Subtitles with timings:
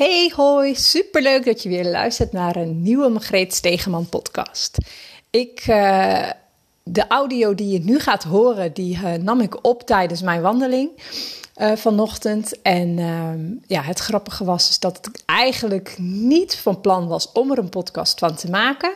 [0.00, 4.78] Hey hoi, superleuk dat je weer luistert naar een nieuwe Margreet Stegeman podcast.
[5.30, 6.30] Ik, uh,
[6.82, 10.90] de audio die je nu gaat horen, die uh, nam ik op tijdens mijn wandeling
[11.56, 12.62] uh, vanochtend.
[12.62, 17.50] En ehm, ja, het grappige was dus dat ik eigenlijk niet van plan was om
[17.50, 18.94] er een podcast van te maken.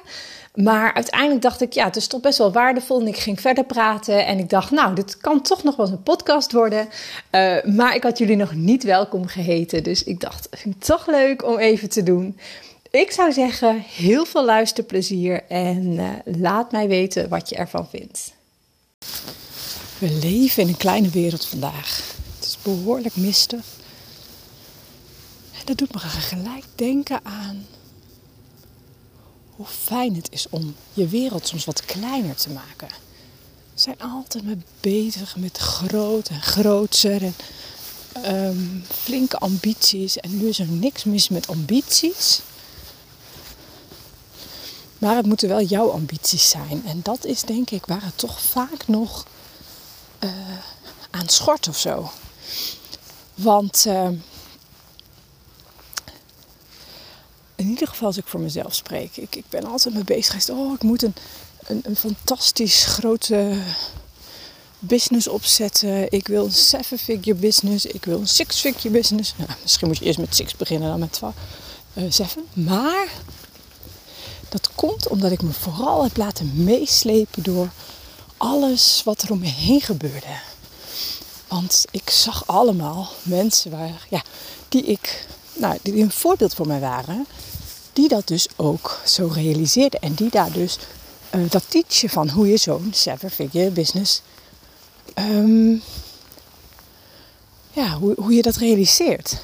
[0.54, 3.00] Maar uiteindelijk dacht ik, ja, het is toch best wel waardevol.
[3.00, 5.94] En ik ging verder praten en ik dacht, nou, dit kan toch nog wel eens
[5.94, 6.88] een podcast worden.
[7.30, 9.82] Uh, maar ik had jullie nog niet welkom geheten.
[9.82, 12.38] Dus ik dacht, vind toch leuk om even te doen.
[12.90, 18.32] Ik zou zeggen, heel veel luisterplezier en uh, laat mij weten wat je ervan vindt.
[19.98, 22.13] We leven in een kleine wereld vandaag.
[22.64, 23.64] Behoorlijk mistig.
[25.52, 27.66] En dat doet me gelijk denken aan
[29.56, 32.88] hoe fijn het is om je wereld soms wat kleiner te maken.
[33.74, 37.34] We zijn altijd mee bezig met groot en grootser en
[38.34, 40.16] um, flinke ambities.
[40.16, 42.40] En nu is er niks mis met ambities.
[44.98, 46.82] Maar het moeten wel jouw ambities zijn.
[46.86, 49.26] En dat is denk ik waar het toch vaak nog
[50.20, 50.30] uh,
[51.10, 52.10] aan schort of zo.
[53.34, 54.08] Want uh,
[57.54, 59.16] in ieder geval als ik voor mezelf spreek.
[59.16, 60.50] Ik, ik ben altijd mee bezig geweest.
[60.50, 61.14] Oh, ik moet een,
[61.66, 63.62] een, een fantastisch grote
[64.78, 66.10] business opzetten.
[66.12, 67.86] Ik wil een seven-figure business.
[67.86, 69.34] Ik wil een six-figure business.
[69.36, 71.34] Nou, misschien moet je eerst met six beginnen dan met twaalf,
[71.94, 72.44] uh, seven.
[72.52, 73.08] Maar
[74.48, 77.68] dat komt omdat ik me vooral heb laten meeslepen door
[78.36, 80.40] alles wat er om me heen gebeurde.
[81.54, 84.22] Want ik zag allemaal mensen waar, ja,
[84.68, 87.26] die ik, nou, die een voorbeeld voor mij waren
[87.92, 90.00] die dat dus ook zo realiseerden.
[90.00, 90.78] En die daar dus
[91.34, 94.22] uh, dat teachen van hoe je zo'n seven-figure business,
[95.14, 95.82] um,
[97.72, 99.36] ja, hoe, hoe je dat realiseert.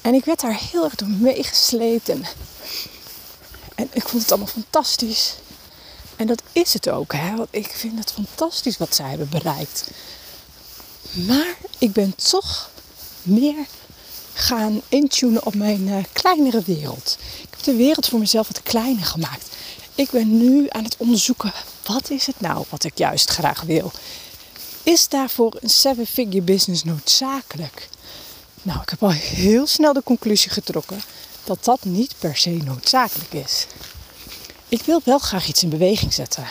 [0.00, 2.24] En ik werd daar heel erg door meegesleept en,
[3.74, 5.34] en ik vond het allemaal fantastisch.
[6.16, 7.36] En dat is het ook, hè?
[7.36, 9.90] want ik vind het fantastisch wat zij hebben bereikt.
[11.10, 12.70] Maar ik ben toch
[13.22, 13.66] meer
[14.32, 17.18] gaan intunen op mijn uh, kleinere wereld.
[17.42, 19.48] Ik heb de wereld voor mezelf wat kleiner gemaakt.
[19.94, 21.52] Ik ben nu aan het onderzoeken,
[21.86, 23.92] wat is het nou wat ik juist graag wil?
[24.82, 27.88] Is daarvoor een seven-figure business noodzakelijk?
[28.62, 31.02] Nou, ik heb al heel snel de conclusie getrokken
[31.44, 33.66] dat dat niet per se noodzakelijk is.
[34.68, 36.46] Ik wil wel graag iets in beweging zetten.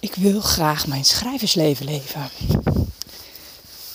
[0.00, 2.30] Ik wil graag mijn schrijversleven leven.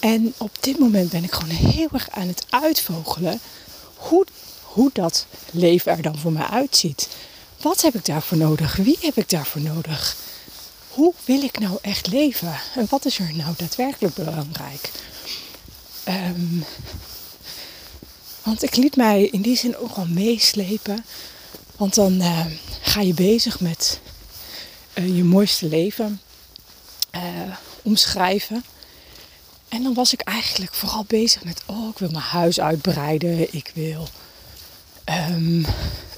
[0.02, 3.40] En op dit moment ben ik gewoon heel erg aan het uitvogelen
[3.96, 4.26] hoe,
[4.62, 7.08] hoe dat leven er dan voor mij uitziet.
[7.58, 8.76] Wat heb ik daarvoor nodig?
[8.76, 10.16] Wie heb ik daarvoor nodig?
[10.88, 12.60] Hoe wil ik nou echt leven?
[12.76, 14.92] En wat is er nou daadwerkelijk belangrijk?
[16.08, 16.66] Um,
[18.44, 21.06] want ik liet mij in die zin ook al meeslepen.
[21.78, 22.46] Want dan uh,
[22.82, 24.00] ga je bezig met
[24.94, 26.22] uh, je mooiste leven
[27.16, 27.22] uh,
[27.82, 28.64] omschrijven.
[29.72, 33.54] En dan was ik eigenlijk vooral bezig met, oh, ik wil mijn huis uitbreiden.
[33.54, 34.08] Ik wil
[35.30, 35.66] um,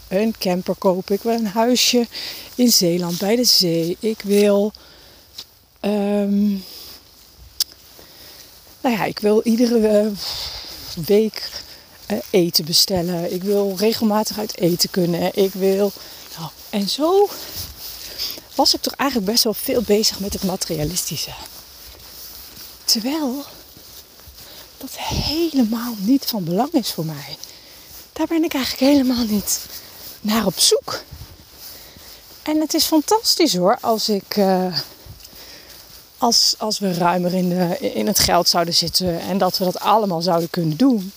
[0.08, 1.16] een camper kopen.
[1.16, 2.08] Ik wil een huisje
[2.56, 3.98] in Zeeland bij de zee.
[4.00, 4.72] Ik wil,
[5.82, 6.64] um,
[8.82, 10.12] nou ja, ik wil iedere uh,
[11.06, 11.50] week
[12.08, 13.34] uh, eten bestellen.
[13.34, 15.36] Ik wil regelmatig uit eten kunnen.
[15.36, 15.92] Ik wil,
[16.38, 17.30] nou, en zo
[18.56, 21.32] was ik toch eigenlijk best wel veel bezig met het materialistische.
[22.86, 23.44] Terwijl
[24.78, 27.38] dat helemaal niet van belang is voor mij.
[28.14, 29.60] Daar ben ik eigenlijk helemaal niet
[30.22, 31.04] naar op zoek.
[32.42, 34.38] En het is fantastisch hoor, als ik.
[34.38, 34.78] Uh,
[36.24, 39.80] als, als we ruimer in, de, in het geld zouden zitten en dat we dat
[39.80, 41.12] allemaal zouden kunnen doen.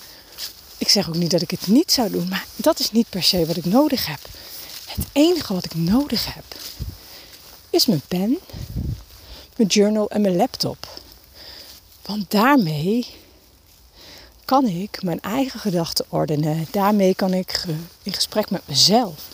[0.77, 3.23] Ik zeg ook niet dat ik het niet zou doen, maar dat is niet per
[3.23, 4.19] se wat ik nodig heb.
[4.85, 6.43] Het enige wat ik nodig heb
[7.69, 8.37] is mijn pen,
[9.55, 10.87] mijn journal en mijn laptop.
[12.07, 13.05] Want daarmee
[14.45, 16.67] kan ik mijn eigen gedachten ordenen.
[16.71, 17.63] Daarmee kan ik
[18.03, 19.27] in gesprek met mezelf.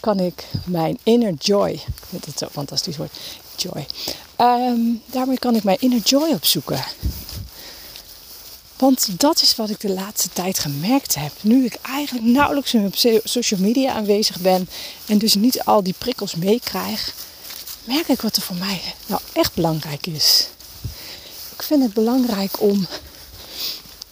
[0.00, 1.70] Kan ik mijn inner joy.
[1.70, 3.18] Ik vind het zo fantastisch woord.
[3.56, 3.86] Joy.
[4.36, 6.84] Um, daarmee kan ik mijn inner joy opzoeken.
[8.76, 11.32] Want dat is wat ik de laatste tijd gemerkt heb.
[11.40, 12.94] Nu ik eigenlijk nauwelijks op
[13.24, 14.68] social media aanwezig ben
[15.06, 17.14] en dus niet al die prikkels meekrijg,
[17.84, 20.48] merk ik wat er voor mij nou echt belangrijk is
[21.60, 22.86] ik vind het belangrijk om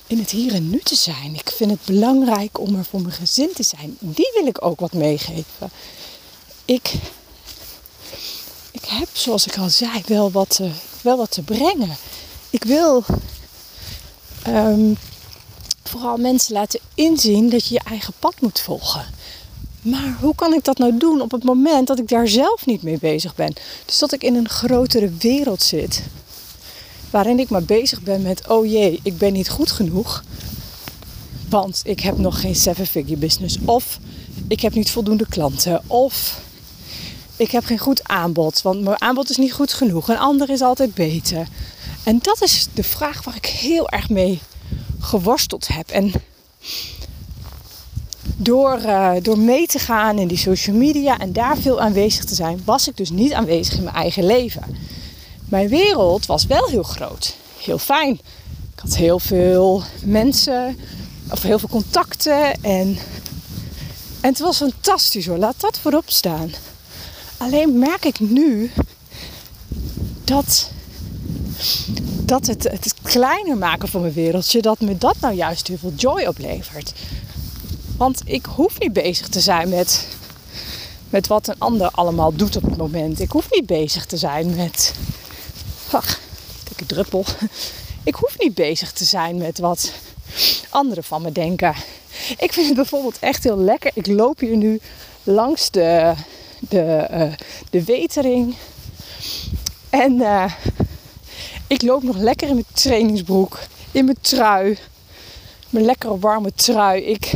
[0.07, 1.35] in het hier en nu te zijn.
[1.35, 3.97] Ik vind het belangrijk om er voor mijn gezin te zijn.
[4.01, 5.71] Die wil ik ook wat meegeven.
[6.65, 6.93] Ik,
[8.71, 10.71] ik heb, zoals ik al zei, wel wat te,
[11.03, 11.97] wel wat te brengen.
[12.51, 13.05] Ik wil
[14.47, 14.97] um,
[15.83, 19.07] vooral mensen laten inzien dat je je eigen pad moet volgen.
[19.83, 22.83] Maar hoe kan ik dat nou doen op het moment dat ik daar zelf niet
[22.83, 23.55] mee bezig ben?
[23.85, 26.03] Dus dat ik in een grotere wereld zit.
[27.11, 30.25] Waarin ik maar bezig ben met, oh jee, ik ben niet goed genoeg.
[31.49, 33.59] Want ik heb nog geen seven-figure business.
[33.65, 33.99] Of
[34.49, 35.83] ik heb niet voldoende klanten.
[35.87, 36.41] Of
[37.37, 38.63] ik heb geen goed aanbod.
[38.63, 40.09] Want mijn aanbod is niet goed genoeg.
[40.09, 41.49] Een ander is altijd beter.
[42.05, 44.41] En dat is de vraag waar ik heel erg mee
[45.01, 45.89] geworsteld heb.
[45.89, 46.13] En
[48.37, 52.35] door, uh, door mee te gaan in die social media en daar veel aanwezig te
[52.35, 54.63] zijn, was ik dus niet aanwezig in mijn eigen leven.
[55.49, 58.13] Mijn wereld was wel heel groot, heel fijn.
[58.75, 60.79] Ik had heel veel mensen,
[61.31, 62.99] of heel veel contacten en,
[64.21, 66.51] en het was fantastisch hoor, laat dat voorop staan.
[67.37, 68.71] Alleen merk ik nu
[70.25, 70.71] dat,
[72.25, 75.93] dat het, het kleiner maken van mijn wereldje, dat me dat nou juist heel veel
[75.97, 76.93] joy oplevert.
[77.97, 80.07] Want ik hoef niet bezig te zijn met,
[81.11, 83.21] met wat een ander allemaal doet op het moment.
[83.21, 84.95] Ik hoef niet bezig te zijn met.
[85.91, 86.21] Ach,
[86.69, 87.25] dikke druppel.
[88.05, 89.93] Ik hoef niet bezig te zijn met wat
[90.69, 91.75] anderen van me denken.
[92.39, 93.91] Ik vind het bijvoorbeeld echt heel lekker.
[93.95, 94.81] Ik loop hier nu
[95.23, 96.15] langs de,
[96.59, 97.33] de, uh,
[97.71, 98.57] de wetering.
[99.91, 100.53] En uh,
[101.67, 103.59] ik loop nog lekker in mijn trainingsbroek.
[103.93, 104.79] In mijn trui.
[105.71, 107.03] Mijn lekkere warme trui.
[107.03, 107.33] Ik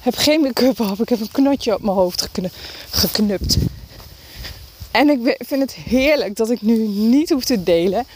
[0.00, 1.00] heb geen make-up op.
[1.00, 2.28] Ik heb een knotje op mijn hoofd
[2.90, 3.56] geknupt.
[4.96, 8.06] En ik vind het heerlijk dat ik nu niet hoef te delen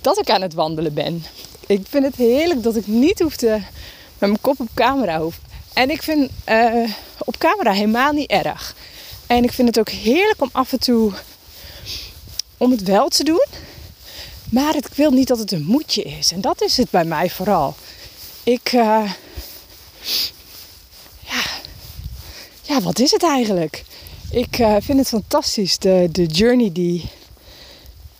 [0.00, 1.24] dat ik aan het wandelen ben.
[1.66, 3.48] Ik vind het heerlijk dat ik niet hoef te
[4.18, 5.38] met mijn kop op camera hoef.
[5.72, 8.74] En ik vind uh, op camera helemaal niet erg.
[9.26, 11.12] En ik vind het ook heerlijk om af en toe
[12.56, 13.46] om het wel te doen.
[14.50, 16.32] Maar ik wil niet dat het een moedje is.
[16.32, 17.74] En dat is het bij mij vooral.
[18.42, 19.12] Ik, uh,
[21.20, 21.42] ja,
[22.62, 23.84] ja, wat is het eigenlijk?
[24.30, 27.10] Ik uh, vind het fantastisch, de, de journey die,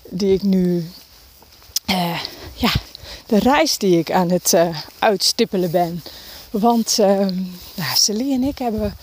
[0.09, 0.91] die ik nu,
[1.87, 2.21] uh,
[2.55, 2.73] ja,
[3.27, 6.03] de reis die ik aan het uh, uitstippelen ben.
[6.51, 8.97] Want nou, Celie en ik hebben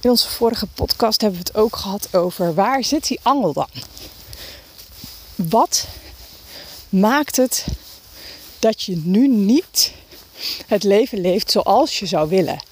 [0.00, 3.68] in onze vorige podcast hebben we het ook gehad over waar zit die angel dan?
[5.34, 5.86] Wat
[6.88, 7.66] maakt het
[8.58, 9.92] dat je nu niet
[10.66, 12.62] het leven leeft zoals je zou willen?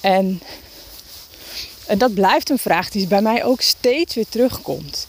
[0.00, 0.40] En,
[1.92, 5.06] en dat blijft een vraag die bij mij ook steeds weer terugkomt.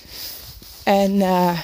[0.84, 1.60] En uh,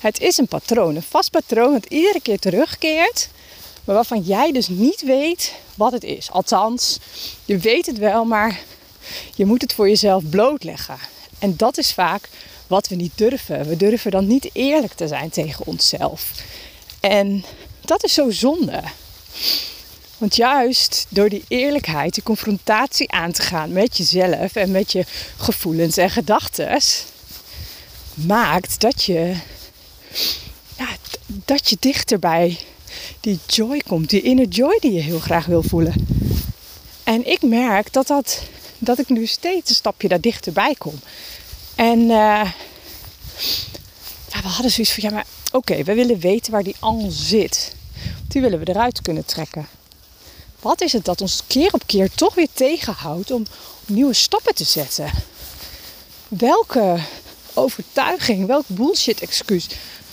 [0.00, 3.28] het is een patroon, een vast patroon dat iedere keer terugkeert,
[3.84, 6.30] maar waarvan jij dus niet weet wat het is.
[6.30, 6.98] Althans,
[7.44, 8.60] je weet het wel, maar
[9.34, 10.98] je moet het voor jezelf blootleggen.
[11.38, 12.28] En dat is vaak
[12.66, 13.68] wat we niet durven.
[13.68, 16.32] We durven dan niet eerlijk te zijn tegen onszelf.
[17.00, 17.44] En
[17.80, 18.82] dat is zo zonde.
[20.22, 25.04] Want juist door die eerlijkheid, die confrontatie aan te gaan met jezelf en met je
[25.36, 26.80] gevoelens en gedachten,
[28.14, 29.34] maakt dat je,
[30.76, 30.88] ja,
[31.26, 32.58] dat je dichter bij
[33.20, 36.06] die joy komt, die inner joy die je heel graag wil voelen.
[37.04, 38.42] En ik merk dat, dat,
[38.78, 41.00] dat ik nu steeds een stapje daar dichterbij kom.
[41.74, 42.54] En ja,
[44.42, 47.74] we hadden zoiets van, ja maar oké, we willen weten waar die angel zit.
[48.28, 49.66] Die willen we eruit kunnen trekken.
[50.62, 53.46] Wat is het dat ons keer op keer toch weer tegenhoudt om
[53.86, 55.10] nieuwe stappen te zetten?
[56.28, 56.98] Welke
[57.54, 59.66] overtuiging, welk bullshit-excuus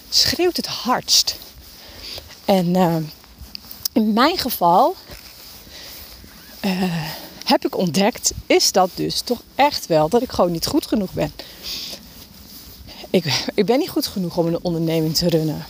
[0.10, 1.36] schreeuwt het hardst?
[2.46, 2.96] En uh,
[3.91, 4.96] in mijn geval
[6.65, 6.72] uh,
[7.44, 11.12] heb ik ontdekt, is dat dus toch echt wel dat ik gewoon niet goed genoeg
[11.12, 11.34] ben.
[13.10, 15.65] Ik, ik ben niet goed genoeg om een onderneming te runnen.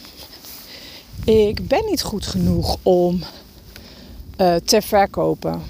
[1.25, 3.24] Ik ben niet goed genoeg om
[4.39, 5.62] uh, te verkopen.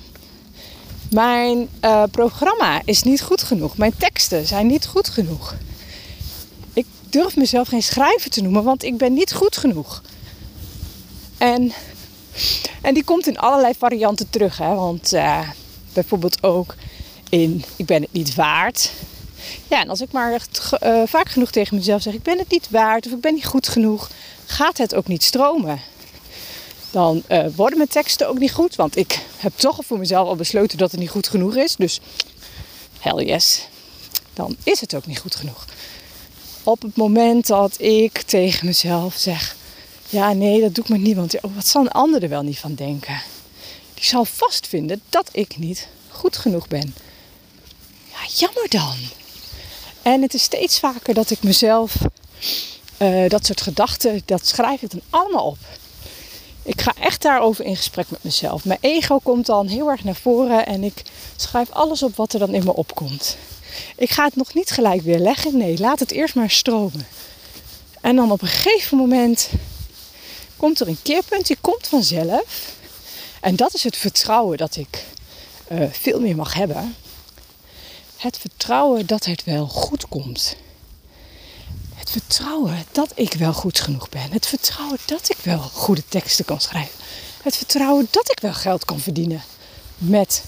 [1.09, 3.77] Mijn uh, programma is niet goed genoeg.
[3.77, 5.55] Mijn teksten zijn niet goed genoeg.
[6.73, 10.01] Ik durf mezelf geen schrijver te noemen, want ik ben niet goed genoeg.
[11.37, 11.71] En,
[12.81, 14.57] en die komt in allerlei varianten terug.
[14.57, 14.75] Hè?
[14.75, 15.49] Want uh,
[15.93, 16.75] bijvoorbeeld ook
[17.29, 18.91] in ik ben het niet waard.
[19.67, 20.69] Ja, en als ik maar echt
[21.05, 23.67] vaak genoeg tegen mezelf zeg: ik ben het niet waard of ik ben niet goed
[23.67, 24.09] genoeg,
[24.45, 25.81] gaat het ook niet stromen.
[26.91, 30.27] Dan uh, worden mijn teksten ook niet goed, want ik heb toch al voor mezelf
[30.27, 31.75] al besloten dat het niet goed genoeg is.
[31.75, 31.99] Dus
[32.99, 33.67] hell yes,
[34.33, 35.65] dan is het ook niet goed genoeg.
[36.63, 39.55] Op het moment dat ik tegen mezelf zeg:
[40.09, 42.41] ja, nee, dat doe ik maar niet, want oh, wat zal een ander er wel
[42.41, 43.21] niet van denken?
[43.93, 46.95] Die zal vast vinden dat ik niet goed genoeg ben.
[48.11, 48.95] Ja, jammer dan.
[50.01, 51.95] En het is steeds vaker dat ik mezelf
[52.97, 55.57] uh, dat soort gedachten, dat schrijf ik dan allemaal op.
[56.69, 58.65] Ik ga echt daarover in gesprek met mezelf.
[58.65, 61.01] Mijn ego komt dan heel erg naar voren en ik
[61.35, 63.37] schrijf alles op wat er dan in me opkomt.
[63.95, 65.57] Ik ga het nog niet gelijk weer leggen.
[65.57, 67.07] Nee, laat het eerst maar stromen.
[68.01, 69.49] En dan op een gegeven moment
[70.57, 72.73] komt er een keerpunt, die komt vanzelf.
[73.41, 75.05] En dat is het vertrouwen dat ik
[75.71, 76.95] uh, veel meer mag hebben.
[78.17, 80.55] Het vertrouwen dat het wel goed komt.
[82.09, 84.31] Het vertrouwen dat ik wel goed genoeg ben.
[84.31, 86.99] Het vertrouwen dat ik wel goede teksten kan schrijven.
[87.43, 89.43] Het vertrouwen dat ik wel geld kan verdienen
[89.97, 90.43] met,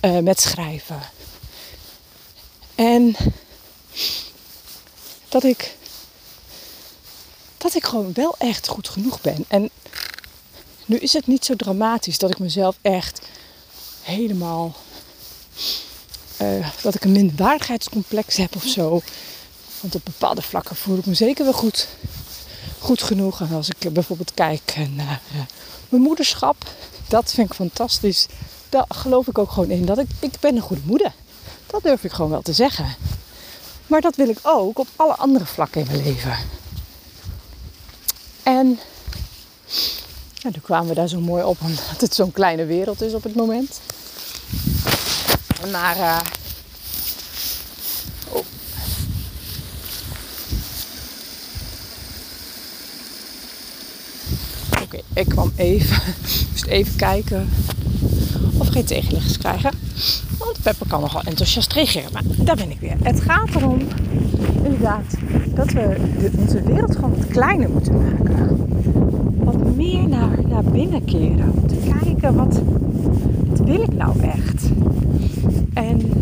[0.00, 1.00] uh, met schrijven.
[2.74, 3.16] En
[5.28, 5.76] dat ik,
[7.58, 9.44] dat ik gewoon wel echt goed genoeg ben.
[9.48, 9.70] En
[10.84, 13.20] nu is het niet zo dramatisch dat ik mezelf echt
[14.02, 14.76] helemaal.
[16.42, 19.02] Uh, dat ik een minderwaardigheidscomplex heb of zo.
[19.92, 21.88] Op bepaalde vlakken voel ik me zeker wel goed,
[22.78, 23.40] goed genoeg.
[23.40, 25.40] En als ik bijvoorbeeld kijk naar uh,
[25.88, 26.56] mijn moederschap,
[27.08, 28.26] dat vind ik fantastisch.
[28.68, 29.84] Daar geloof ik ook gewoon in.
[29.84, 31.12] Dat ik, ik ben een goede moeder.
[31.66, 32.94] Dat durf ik gewoon wel te zeggen.
[33.86, 36.36] Maar dat wil ik ook op alle andere vlakken in mijn leven.
[38.42, 38.78] En
[40.34, 43.22] ja, toen kwamen we daar zo mooi op, omdat het zo'n kleine wereld is op
[43.22, 43.80] het moment.
[45.70, 45.96] Maar.
[45.96, 46.20] Uh,
[48.28, 48.44] oh.
[54.82, 56.02] Oké, ik kwam even,
[56.50, 57.48] moest even kijken
[58.58, 59.70] of geen tegenliggers krijgen.
[60.38, 62.12] Want Pepper kan nogal enthousiast reageren.
[62.12, 62.96] Maar daar ben ik weer.
[63.02, 63.78] Het gaat erom,
[64.64, 65.14] inderdaad,
[65.54, 68.56] dat we de, onze wereld gewoon wat kleiner moeten maken.
[69.44, 71.52] Wat meer naar, naar binnen keren.
[71.56, 72.60] Om te kijken, wat,
[73.46, 74.62] wat wil ik nou echt?
[75.74, 76.12] En,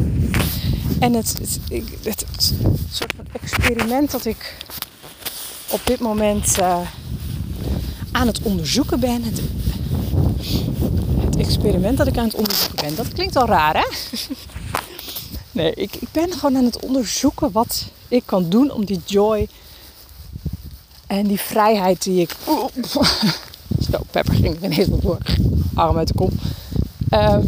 [0.99, 1.39] en het,
[2.03, 2.55] het,
[2.91, 4.57] soort van experiment dat ik
[5.71, 6.79] op dit moment uh,
[8.15, 9.23] aan het onderzoeken ben.
[9.23, 9.41] Het,
[11.25, 12.97] het experiment dat ik aan het onderzoeken ben.
[12.97, 13.87] Dat klinkt al raar, hè?
[15.53, 19.49] Nee, ik, ik ben gewoon aan het onderzoeken wat ik kan doen om die joy
[21.07, 22.37] en die vrijheid die ik.
[23.91, 25.19] Zo, Pepper ging ineens wat door.
[25.75, 26.31] Arm uit de kom.
[27.09, 27.43] Ehm,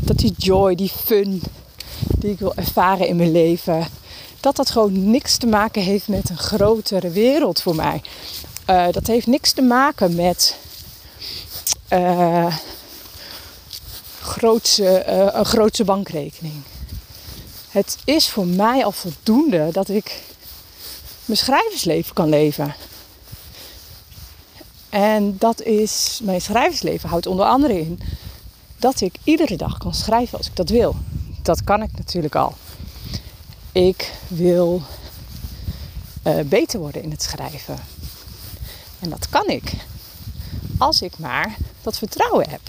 [0.00, 1.42] dat die joy, die fun
[2.18, 3.86] die ik wil ervaren in mijn leven,
[4.40, 8.02] dat dat gewoon niks te maken heeft met een grotere wereld voor mij.
[8.70, 10.56] Uh, dat heeft niks te maken met
[11.92, 12.56] uh,
[14.20, 16.62] grootse, uh, een grootse bankrekening.
[17.68, 20.22] Het is voor mij al voldoende dat ik
[21.24, 22.74] mijn schrijversleven kan leven.
[24.88, 28.00] En dat is, mijn schrijversleven houdt onder andere in
[28.76, 30.96] dat ik iedere dag kan schrijven als ik dat wil.
[31.42, 32.54] Dat kan ik natuurlijk al.
[33.72, 34.82] Ik wil
[36.44, 37.76] beter worden in het schrijven.
[39.02, 39.72] En dat kan ik.
[40.78, 42.60] Als ik maar dat vertrouwen heb.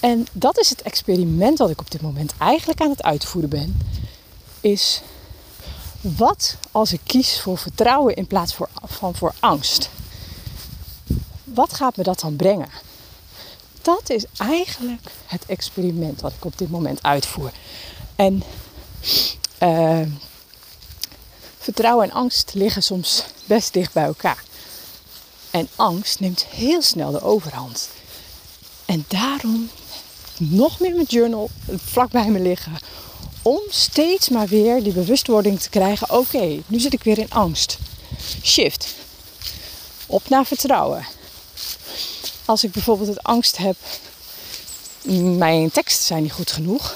[0.00, 3.80] En dat is het experiment wat ik op dit moment eigenlijk aan het uitvoeren ben.
[4.60, 5.00] Is
[6.00, 9.90] wat als ik kies voor vertrouwen in plaats van voor angst?
[11.44, 12.68] Wat gaat me dat dan brengen?
[13.82, 17.50] Dat is eigenlijk het experiment wat ik op dit moment uitvoer.
[18.16, 18.42] En
[19.62, 20.06] uh,
[21.58, 24.44] vertrouwen en angst liggen soms best dicht bij elkaar.
[25.50, 27.88] En angst neemt heel snel de overhand.
[28.84, 29.70] En daarom
[30.36, 31.50] nog meer mijn journal
[31.84, 32.78] vlak bij me liggen.
[33.42, 36.10] Om steeds maar weer die bewustwording te krijgen.
[36.10, 37.78] Oké, nu zit ik weer in angst.
[38.42, 38.94] Shift.
[40.06, 41.06] Op naar vertrouwen.
[42.44, 43.76] Als ik bijvoorbeeld het angst heb,
[45.36, 46.94] mijn teksten zijn niet goed genoeg.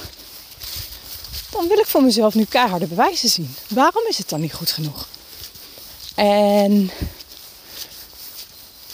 [1.50, 3.54] Dan wil ik voor mezelf nu keiharde bewijzen zien.
[3.68, 5.08] Waarom is het dan niet goed genoeg?
[6.14, 6.90] En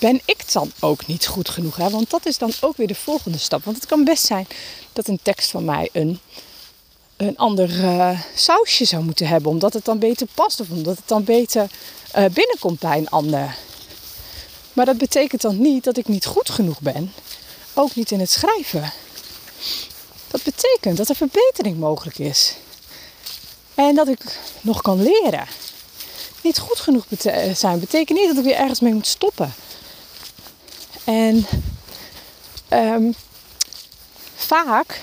[0.00, 1.76] ben ik dan ook niet goed genoeg?
[1.76, 1.90] Hè?
[1.90, 3.64] Want dat is dan ook weer de volgende stap.
[3.64, 4.46] Want het kan best zijn
[4.92, 6.20] dat een tekst van mij een,
[7.16, 9.50] een ander uh, sausje zou moeten hebben.
[9.50, 11.70] Omdat het dan beter past of omdat het dan beter
[12.16, 13.56] uh, binnenkomt bij een ander.
[14.72, 17.12] Maar dat betekent dan niet dat ik niet goed genoeg ben.
[17.74, 18.92] Ook niet in het schrijven.
[20.28, 22.56] Dat betekent dat er verbetering mogelijk is.
[23.74, 25.46] En dat ik nog kan leren.
[26.42, 27.04] Niet goed genoeg
[27.54, 29.54] zijn betekent niet dat ik weer ergens mee moet stoppen.
[31.04, 31.46] En
[32.72, 33.14] um,
[34.34, 35.00] vaak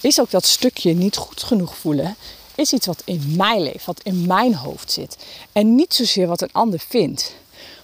[0.00, 2.16] is ook dat stukje niet goed genoeg voelen,
[2.54, 5.16] is iets wat in mij leeft, wat in mijn hoofd zit.
[5.52, 7.34] En niet zozeer wat een ander vindt.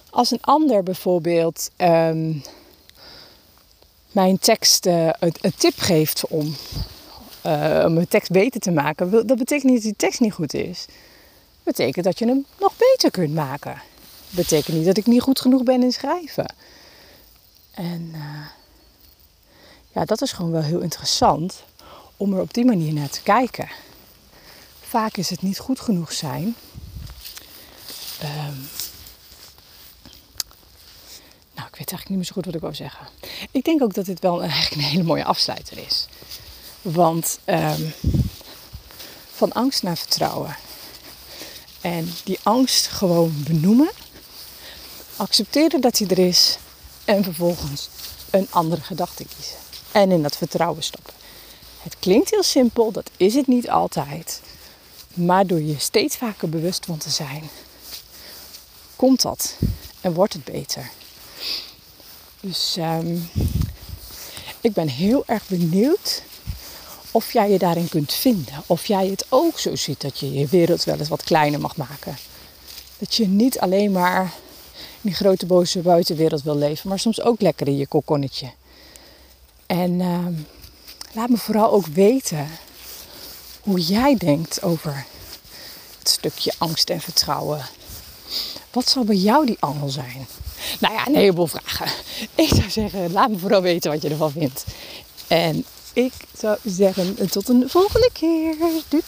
[0.09, 2.43] Als een ander bijvoorbeeld um,
[4.11, 6.55] mijn tekst uh, een, tip geeft om,
[7.45, 10.53] uh, om mijn tekst beter te maken, dat betekent niet dat die tekst niet goed
[10.53, 10.85] is.
[11.63, 13.81] Dat betekent dat je hem nog beter kunt maken.
[14.29, 16.55] betekent niet dat ik niet goed genoeg ben in schrijven.
[17.81, 18.45] En uh,
[19.91, 21.63] ja, dat is gewoon wel heel interessant
[22.17, 23.69] om er op die manier naar te kijken.
[24.81, 26.55] Vaak is het niet goed genoeg zijn.
[28.23, 28.69] Um,
[31.53, 33.07] nou, ik weet eigenlijk niet meer zo goed wat ik wou zeggen.
[33.51, 36.07] Ik denk ook dat dit wel eigenlijk een hele mooie afsluiter is.
[36.81, 37.93] Want um,
[39.33, 40.57] van angst naar vertrouwen.
[41.81, 43.91] En die angst gewoon benoemen.
[45.15, 46.57] Accepteren dat hij er is.
[47.11, 47.89] En vervolgens
[48.29, 49.57] een andere gedachte kiezen.
[49.91, 51.13] En in dat vertrouwen stoppen.
[51.81, 54.41] Het klinkt heel simpel, dat is het niet altijd.
[55.13, 57.49] Maar door je steeds vaker bewust van te zijn,
[58.95, 59.57] komt dat
[60.01, 60.89] en wordt het beter.
[62.39, 63.29] Dus um,
[64.61, 66.23] ik ben heel erg benieuwd
[67.11, 68.63] of jij je daarin kunt vinden.
[68.65, 71.75] Of jij het ook zo ziet dat je je wereld wel eens wat kleiner mag
[71.75, 72.17] maken.
[72.97, 74.33] Dat je niet alleen maar
[75.01, 78.51] die grote boze buitenwereld wil leven, maar soms ook lekker in je kokonnetje.
[79.65, 80.27] En uh,
[81.13, 82.47] laat me vooral ook weten
[83.61, 85.05] hoe jij denkt over
[85.99, 87.61] het stukje angst en vertrouwen.
[88.71, 90.27] Wat zal bij jou die angel zijn?
[90.79, 91.87] Nou ja, een heleboel vragen.
[92.35, 94.65] Ik zou zeggen, laat me vooral weten wat je ervan vindt.
[95.27, 98.55] En ik zou zeggen, tot een volgende keer.
[98.87, 99.03] Doei.